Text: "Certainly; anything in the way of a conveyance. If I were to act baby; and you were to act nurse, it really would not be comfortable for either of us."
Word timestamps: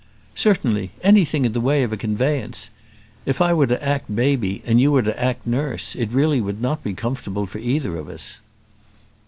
"Certainly; 0.33 0.93
anything 1.03 1.45
in 1.45 1.51
the 1.53 1.61
way 1.61 1.83
of 1.83 1.93
a 1.93 1.95
conveyance. 1.95 2.71
If 3.27 3.39
I 3.39 3.53
were 3.53 3.67
to 3.67 3.83
act 3.87 4.15
baby; 4.15 4.63
and 4.65 4.81
you 4.81 4.91
were 4.91 5.03
to 5.03 5.23
act 5.23 5.45
nurse, 5.45 5.93
it 5.95 6.09
really 6.09 6.41
would 6.41 6.59
not 6.59 6.83
be 6.83 6.95
comfortable 6.95 7.45
for 7.45 7.59
either 7.59 7.95
of 7.97 8.09
us." 8.09 8.41